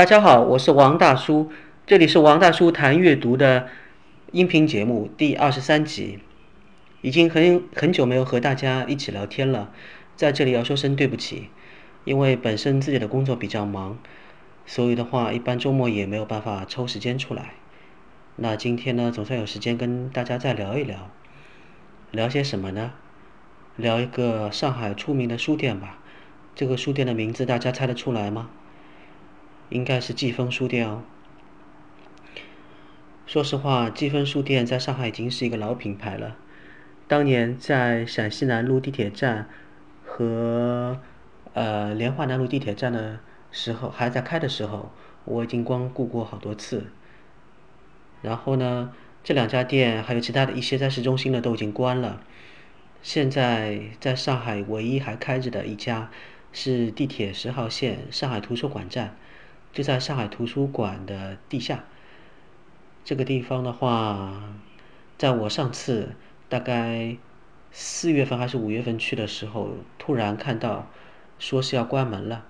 [0.00, 1.52] 大家好，我是王大叔，
[1.86, 3.68] 这里是王大叔谈阅读的
[4.32, 6.20] 音频节目第二十三集。
[7.02, 9.70] 已经很很久没有和大家一起聊天了，
[10.16, 11.50] 在这里要说声对不起，
[12.04, 13.98] 因为本身自己的工作比较忙，
[14.64, 17.50] 所以的话，一般周末也没有办法抽时间出来。
[18.36, 21.10] 那今天呢，总算有时间跟大家再聊一聊，
[22.10, 22.92] 聊些什么呢？
[23.76, 25.98] 聊一个上海出名的书店吧。
[26.54, 28.48] 这个书店的名字大家猜得出来吗？
[29.70, 31.02] 应该是季风书店哦。
[33.26, 36.36] 说实话，季风书店在上海已经是一个老品牌了。
[37.06, 39.48] 当年在陕西南路地铁站
[40.04, 41.00] 和
[41.54, 43.20] 呃莲花南路地铁站的
[43.50, 44.92] 时候还在开的时候，
[45.24, 46.86] 我已经光顾过好多次。
[48.22, 48.92] 然后呢，
[49.24, 52.20] 这两家店还有其他的一些在市中心的都已经关了。
[53.02, 56.10] 现在在上海唯一还开着的一家
[56.52, 59.16] 是地铁十号线上海图书馆站，
[59.72, 61.84] 就在上海图书馆的地下。
[63.04, 64.54] 这个地方的话，
[65.18, 66.10] 在我上次。
[66.50, 67.16] 大概
[67.70, 70.90] 四月份还是五月份去的时候，突然看到
[71.38, 72.44] 说是要关门了。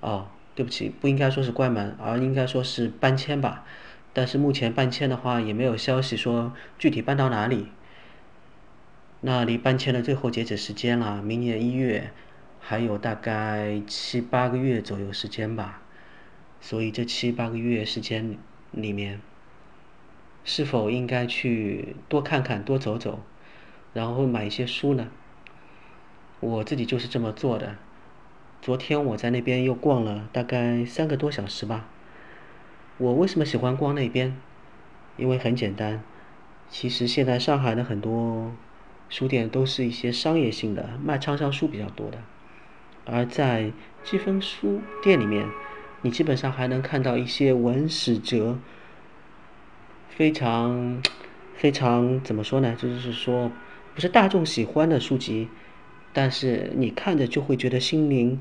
[0.00, 3.64] 哦，对不起，不应该说是关门，而应该说是搬迁吧。
[4.12, 7.68] 但是目前搬迁的话也没有消息说具体搬到哪里。
[9.22, 12.10] 那离搬迁的最后截止时间了，明年一月，
[12.60, 15.80] 还有大概七八个月左右时间吧。
[16.60, 18.36] 所以这七八个月时间
[18.72, 19.20] 里面，
[20.44, 23.20] 是否应该去多看看、多走走？
[23.94, 25.08] 然后买一些书呢，
[26.40, 27.76] 我自己就是这么做的。
[28.60, 31.88] 昨天我在那边又逛了大概三个多小时吧。
[32.98, 34.36] 我为什么喜欢逛那边？
[35.16, 36.02] 因为很简单，
[36.68, 38.52] 其实现在上海的很多
[39.08, 42.18] 书店都是一些商业性的，卖畅销书比较多的。
[43.04, 43.72] 而在
[44.04, 45.48] 积分书店里面，
[46.02, 48.58] 你基本上还能看到一些文史哲，
[50.08, 51.02] 非常
[51.54, 52.76] 非常怎么说呢？
[52.78, 53.50] 就是说。
[53.94, 55.48] 不是大众喜欢的书籍，
[56.12, 58.40] 但是你看着就会觉得心灵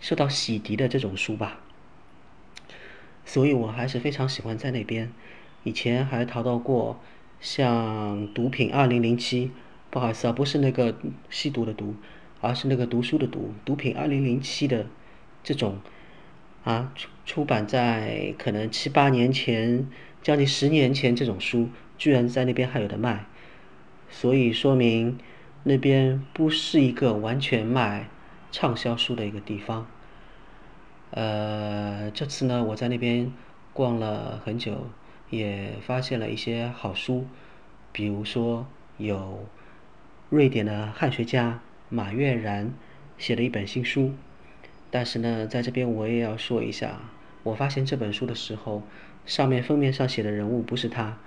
[0.00, 1.60] 受到洗涤的这种书吧。
[3.24, 5.12] 所以我还是非常喜欢在那边。
[5.62, 6.98] 以前还淘到过
[7.40, 9.46] 像《毒品二零零七》，
[9.90, 10.96] 不好意思啊，不是那个
[11.28, 11.94] 吸毒的毒，
[12.40, 14.86] 而是那个读书的读，《毒品二零零七》的
[15.44, 15.78] 这种
[16.64, 19.88] 啊，出出版在可能七八年前、
[20.22, 23.24] 将近十年前这种书，居然在那边还有的卖。
[24.10, 25.18] 所以说明
[25.62, 28.08] 那边不是一个完全卖
[28.50, 29.86] 畅销书的一个地方。
[31.12, 33.32] 呃，这次呢，我在那边
[33.72, 34.90] 逛了很久，
[35.30, 37.26] 也发现了一些好书，
[37.92, 38.66] 比如说
[38.98, 39.46] 有
[40.28, 42.72] 瑞典的汉学家马悦然
[43.16, 44.12] 写的一本新书。
[44.90, 47.00] 但是呢，在这边我也要说一下，
[47.42, 48.82] 我发现这本书的时候，
[49.24, 51.18] 上面封面上写的人物不是他。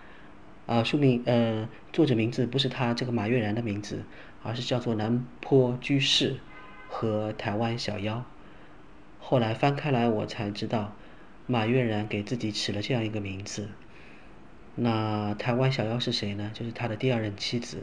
[0.65, 4.03] 啊，书名呃，作者名字不是他这个马悦然的名字，
[4.43, 6.37] 而是叫做南坡居士
[6.87, 8.23] 和台湾小妖。
[9.19, 10.95] 后来翻开来，我才知道
[11.47, 13.67] 马悦然给自己起了这样一个名字。
[14.75, 16.51] 那台湾小妖是谁呢？
[16.53, 17.79] 就是他的第二任妻子。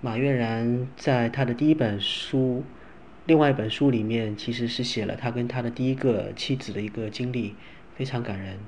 [0.00, 2.62] 马悦然在他的第一本书，
[3.26, 7.56] 另外一本书里面，其实是写了他跟他的第一个妻子的一个经历，
[7.96, 8.60] 非常感人。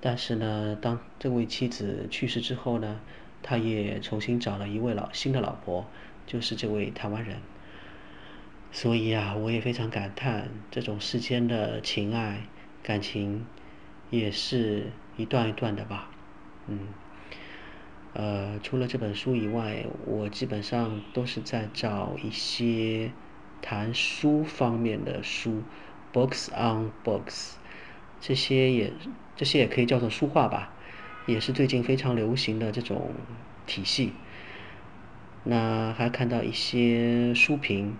[0.00, 3.00] 但是呢，当这位妻子去世之后呢，
[3.42, 5.84] 他也重新找了一位老新的老婆，
[6.24, 7.38] 就是这位台湾人。
[8.70, 12.42] 所以啊，我也非常感叹，这种世间的情爱
[12.84, 13.44] 感情，
[14.10, 16.10] 也是一段一段的吧。
[16.68, 16.78] 嗯，
[18.12, 23.10] 呃，除了这本书以外，我基本上都是在找一些
[23.62, 25.62] 谈书方面的书
[26.12, 27.52] ，books on books，
[28.20, 28.92] 这些也。
[29.36, 30.72] 这些也可以叫做书画吧，
[31.24, 33.12] 也是最近非常流行的这种
[33.66, 34.12] 体系。
[35.44, 37.96] 那还看到一些书评，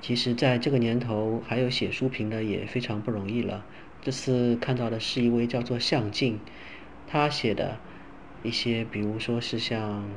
[0.00, 3.62] 其实在这个年头，还有写书评的也非常不容易了。
[4.00, 6.40] 这次看到的是一位叫做向静，
[7.06, 7.78] 他写的
[8.42, 10.08] 一些，比如说是像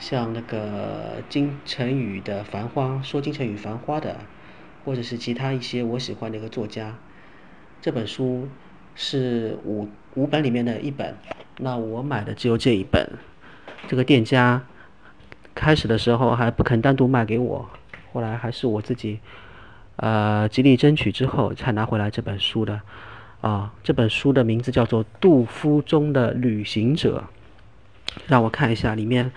[0.00, 4.16] 像那个金城宇的《繁花》，说金城宇《繁花》的，
[4.84, 6.96] 或者是其他一些我喜欢的一个作家，
[7.80, 8.48] 这本书。
[8.96, 11.14] 是五五本里面的一本，
[11.58, 13.08] 那我买的只有这一本。
[13.86, 14.62] 这个店家
[15.54, 17.70] 开始的时候还不肯单独卖给我，
[18.12, 19.20] 后来还是我自己
[19.96, 22.80] 呃极力争取之后才拿回来这本书的。
[23.40, 27.24] 啊，这本书的名字叫做《杜夫中的旅行者》，
[28.26, 29.30] 让我看一下里面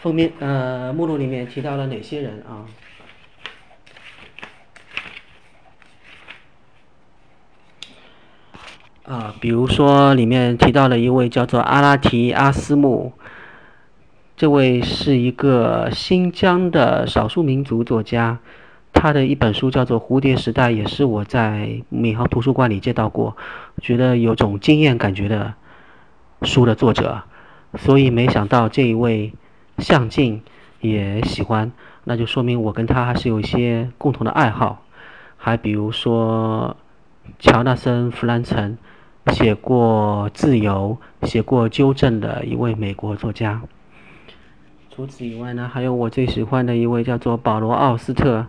[0.00, 2.64] 封面呃目录里面提到了哪些人啊？
[9.04, 13.12] 啊，比如说里面提到了一位叫做阿拉提阿斯木，
[14.36, 18.38] 这位是一个新疆的少数民族作家，
[18.92, 23.36] 他的一本书叫做《蝴蝶时代》，也是我在闵行图书馆里借到过，
[23.82, 25.54] 觉得有种惊艳感觉的
[26.42, 27.22] 书的作者，
[27.76, 29.32] 所以没想到这一位
[29.80, 30.42] 向静
[30.80, 31.72] 也喜欢，
[32.04, 34.84] 那就说明我跟他还是有一些共同的爱好，
[35.36, 36.76] 还比如说
[37.38, 38.78] 乔纳森·弗兰岑。
[39.32, 40.98] 写过《自由》，
[41.28, 43.60] 写过《纠正》的一位美国作家。
[44.90, 48.46] 除此以外呢，还有我最喜欢的一位叫做保罗·奥斯特，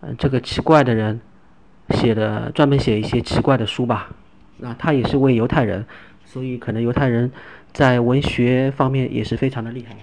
[0.00, 1.20] 嗯，这个奇怪的人，
[1.90, 4.08] 写的专门写一些奇怪的书吧。
[4.58, 5.86] 那他也是位犹太人，
[6.24, 7.30] 所以可能犹太人
[7.72, 9.96] 在文学方面也是非常的厉害。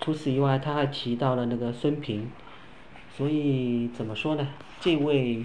[0.00, 2.30] 除此以外，他还提到了那个孙平，
[3.16, 4.48] 所以怎么说呢？
[4.80, 5.44] 这位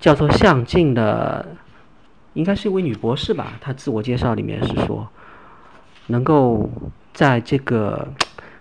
[0.00, 1.56] 叫做向静的。
[2.34, 3.54] 应该是一位女博士吧？
[3.62, 5.08] 她自我介绍里面是说，
[6.08, 6.68] 能够
[7.14, 8.12] 在这个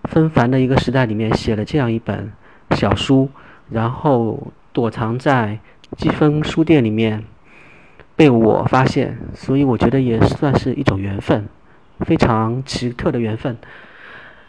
[0.06, 2.32] 纷繁的一个时代里面写了这样一本
[2.72, 3.30] 小书，
[3.70, 5.60] 然后躲藏在
[5.98, 7.26] 积分书店里面
[8.16, 11.46] 被我发现，所以我觉得也算是一种缘分，
[12.00, 13.58] 非常奇特的缘分。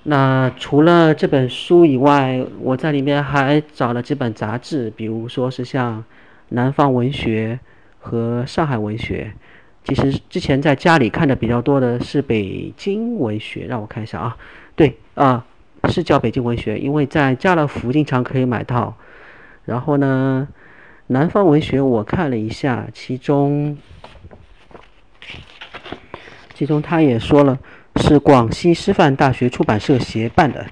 [0.06, 5.98] 那除了这本书以外，我在里面还找了几本杂志，比如说是像
[6.50, 7.60] 《南方文学》。
[7.98, 9.32] 和上海文学，
[9.82, 13.66] 其实之前在家里看的比较多的是北京文学。
[13.66, 14.36] 让我看一下啊，
[14.76, 15.44] 对啊，
[15.88, 18.94] 是叫北京文学，因为在家乐福经常可以买到。
[19.64, 20.46] 然后呢，
[21.08, 23.76] 南方文学我看了一下，其中
[26.54, 27.58] 其中他也说了
[27.96, 30.66] 是广西师范大学出版社协办的，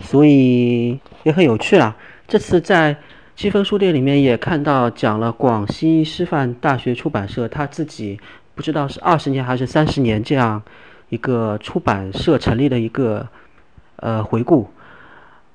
[0.00, 1.96] 所以也很有趣啦。
[2.26, 2.96] 这次在。
[3.36, 8.20] 七分书店里面也看到讲了广西师范大学出版社他自己
[8.54, 10.62] 不知道是二十年还是三十年这样
[11.08, 13.26] 一个出版社成立的一个
[13.96, 14.70] 呃回顾，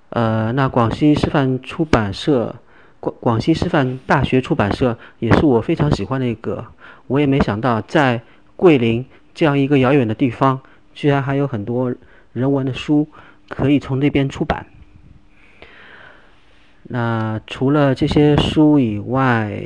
[0.09, 2.53] 呃，那广西师范出版社
[2.99, 6.65] 广广西师范大学出版社也是我非常喜欢的一个，
[7.07, 8.21] 我也没想到在
[8.57, 10.59] 桂林这样一个遥远的地方，
[10.99, 11.95] 居然还有很多
[12.33, 13.07] 人文的书
[13.47, 14.65] 可以从那边出版。
[16.83, 19.63] 那除了这些书以外，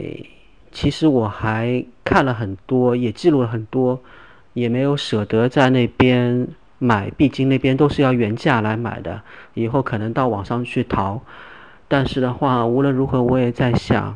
[0.72, 4.00] 其实我还看了很多，也记录了很多，
[4.54, 6.48] 也没有舍得在那边
[6.78, 9.24] 买，毕竟那边都是要原价来买的，
[9.56, 11.20] 以后可能到网上去淘。
[11.88, 14.16] 但是的话，无论如何，我也在想，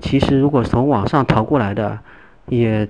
[0.00, 1.98] 其实如果从网上淘过来的，
[2.48, 2.88] 也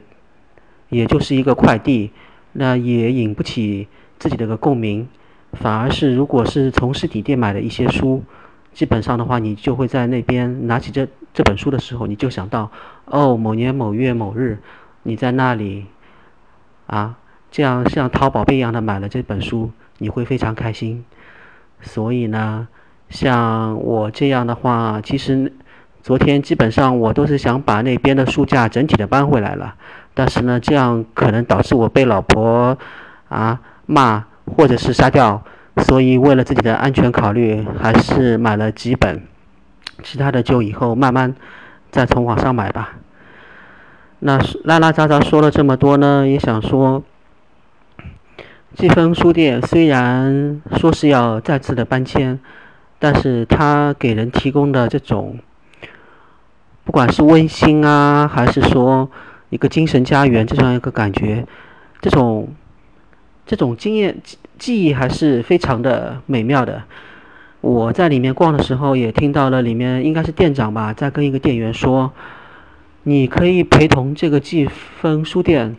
[0.89, 2.12] 也就是一个快递，
[2.56, 3.88] 那也引不起
[4.19, 5.08] 自己的个共鸣，
[5.53, 8.23] 反而是如果是从实体店买的一些书。
[8.73, 12.70] 基本上的话，你就会在那边拿起这这本书的时候，你就想到，
[13.06, 14.58] 哦，某年某月某日，
[15.05, 15.87] 你在那里，
[16.87, 17.17] 啊，
[17.50, 21.02] 这样像淘宝贝一样的买了这本书，你会非常开心。
[21.81, 22.69] 所以呢，
[23.09, 25.50] 像我这样的话，其实
[26.02, 29.75] 昨天基本上我都是想把那边的书架整体的搬回来了，
[30.17, 32.77] 但是呢，这样可能导致我被老婆
[33.29, 35.45] 啊骂或者是杀掉。
[35.85, 39.23] 所以，为了自己的安全考虑，还是买了几本，
[40.03, 41.37] 其他的就以后慢慢
[41.90, 42.95] 再从网上买吧。
[44.21, 47.05] 那拉拉杂杂说了这么多呢，也想说，
[48.75, 52.40] 季风书店虽然说是要再次的搬迁，
[52.99, 55.38] 但是它给人提供的这种，
[56.85, 59.11] 不管是温馨啊，还是说
[59.50, 61.47] 一个精神家园这样一个感觉，
[62.00, 62.49] 这种。
[63.49, 66.83] 这种经验记记忆还是非常的美妙的。
[67.61, 72.12] 我在里面逛的时候，也听到了里面应该是店长吧，在跟一个店员说
[73.07, 74.67] ：“你可以陪同这个季
[75.00, 75.76] 风书店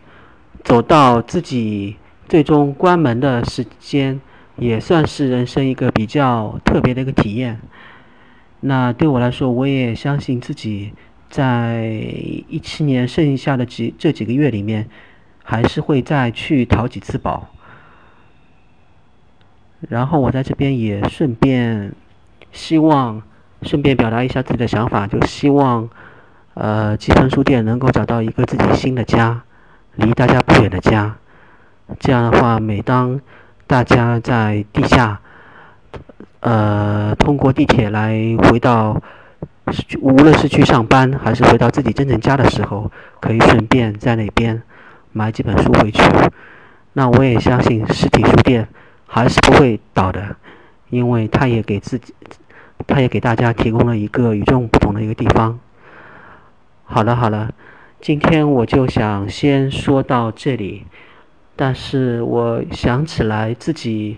[0.64, 1.98] 走到自己
[2.30, 4.22] 最终关门的时间，
[4.56, 7.60] 也算是人生一个比较特别的一个体验。”
[8.62, 10.94] 那对我来说，我也相信自己
[11.30, 11.86] 在
[12.48, 14.90] 一七年剩下的几这几个月里面，
[15.44, 17.48] 还是会再去淘几次宝。
[19.90, 21.94] 然后我在这边也顺便
[22.52, 23.22] 希望
[23.62, 25.90] 顺便表达一下自己的想法，就希望
[26.56, 29.44] 呃积分书店能够找到一个自己新的家，
[29.96, 31.18] 离大家不远的家。
[32.00, 33.22] 这样的话，每当
[33.68, 35.22] 大家在地下
[36.40, 39.02] 呃通过地铁来回到，
[40.02, 44.62] 无论是去上班还是回到自己真正家的时候，可以顺便在那边
[45.12, 46.02] 买几本书回去。
[46.94, 48.68] 那我也相信实体书店。
[49.10, 50.36] 还是不会倒的，
[50.90, 52.14] 因为他也给自己，
[52.86, 55.58] 他也给大家提供了一个与众不同的一个地方。
[56.84, 57.54] 好了好了，
[58.02, 60.86] 今天我就想先说到这里，
[61.56, 64.18] 但是我想起来自己，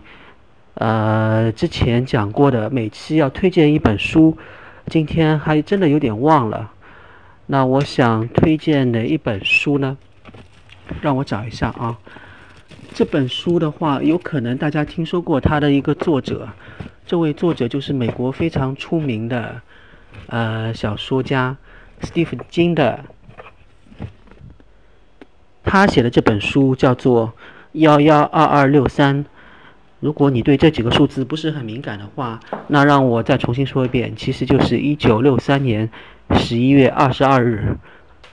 [0.74, 4.36] 呃，之前讲过的每期要推荐一本书，
[4.89, 6.72] 今天还真的有点忘了。
[7.46, 9.98] 那我想推荐哪一本书呢，
[11.01, 11.98] 让我找一下啊。
[12.93, 16.50] 这本书的话，有可能大家听说过他的一个作者，
[17.05, 19.62] 这位作者就是美国非常出名的
[20.27, 21.55] 呃小说家
[22.01, 23.00] 斯蒂芬金的。
[25.63, 27.31] 他写的这本书叫做
[27.74, 29.25] 幺幺二二六三。
[30.00, 35.89] 如果你对这几个数字不是很敏感的话，那让我再重新说一遍，其实就是一九六三年
[36.32, 37.77] 十一月二十二日。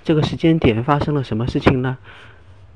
[0.04, 1.98] 这个时间点发生了什么事情呢？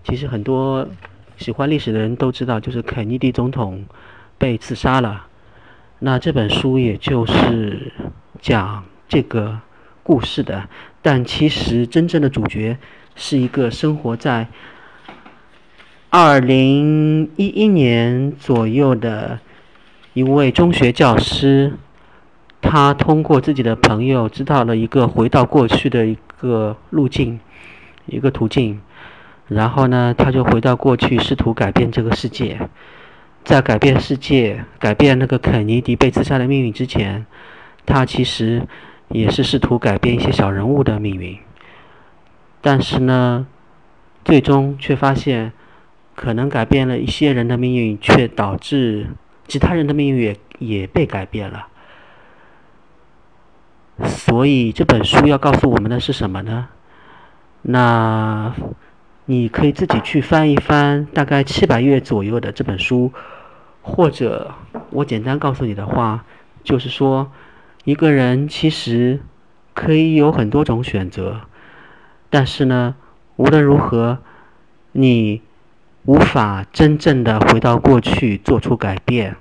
[0.05, 0.89] 其实很多
[1.37, 3.85] 喜欢历史的人都知道，就是肯尼迪总统
[4.37, 5.27] 被刺杀了。
[6.01, 7.93] 那这本书也就是
[8.41, 9.61] 讲这个
[10.03, 10.69] 故事的，
[11.03, 12.77] 但其实真正的主角。
[13.17, 14.47] 是一个生活在
[16.13, 19.39] 二零一一年左右的
[20.13, 21.75] 一位中学教师，
[22.61, 27.39] 他通过自己的朋友知道了一个回到过去的一个路径，
[28.07, 28.81] 一个途径，
[29.47, 32.69] 然后呢，他就回到过去，试图改变这个世界。
[33.45, 37.25] 在改变世界、改变那个肯尼迪被刺杀的命运之前，
[37.87, 38.67] 他其实
[39.11, 41.39] 也是试图改变一些小人物的命运。
[42.61, 43.47] 但是呢，
[44.25, 45.53] 最终却发现，
[46.21, 49.07] 可能改变了一些人的命运，却导致
[49.49, 51.69] 其他人的命运也也被改变了。
[54.05, 56.69] 所以这本书要告诉我们的是什么呢？
[57.63, 58.55] 那
[59.25, 63.11] 你可以自己去翻一翻，大概七百页左右的这本书，
[63.81, 64.53] 或者
[64.91, 66.27] 我简单告诉你的话，
[66.63, 67.33] 就是说，
[67.85, 69.21] 一个人其实
[69.73, 71.41] 可以有很多种选择。
[72.29, 72.97] 但是呢，
[73.37, 74.19] 无论如何，
[74.93, 75.41] 你
[76.05, 79.37] 无法真正的回到过去做出改变，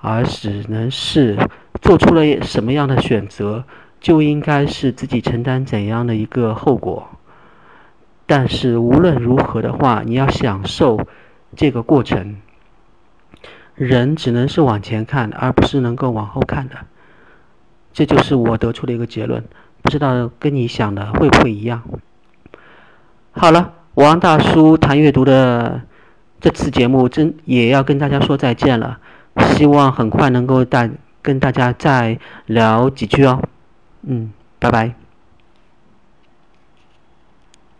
[0.00, 1.38] 而只能是
[1.80, 3.64] 做出了什么样的选择，
[4.00, 7.08] 就应该是自己承担怎样的一个后果。
[8.26, 11.06] 但是无论如何的话，你要享受
[11.54, 12.36] 这个过程。
[13.76, 16.76] 人只能是往前看，而不是能够往后看的。
[17.92, 19.44] 这就是我得出的一个结论。
[19.82, 21.82] 不知道跟你想的会不会一样？
[23.32, 25.80] 好了，王大叔谈阅读的
[26.38, 28.98] 这次节目真也要跟大家说再见了，
[29.54, 30.88] 希望很快能够大
[31.22, 33.42] 跟大家再聊几句哦。
[34.02, 35.05] 嗯，拜拜。